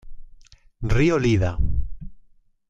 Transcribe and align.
Ryo 0.91 1.17
Iida 1.29 1.51